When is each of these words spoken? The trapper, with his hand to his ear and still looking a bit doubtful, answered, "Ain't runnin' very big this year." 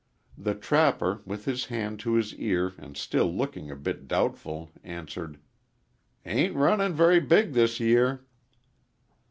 The 0.35 0.55
trapper, 0.55 1.21
with 1.27 1.45
his 1.45 1.65
hand 1.65 1.99
to 1.99 2.13
his 2.15 2.33
ear 2.33 2.73
and 2.79 2.97
still 2.97 3.31
looking 3.31 3.69
a 3.69 3.75
bit 3.75 4.07
doubtful, 4.07 4.71
answered, 4.83 5.39
"Ain't 6.25 6.55
runnin' 6.55 6.95
very 6.95 7.19
big 7.19 7.53
this 7.53 7.79
year." 7.79 8.25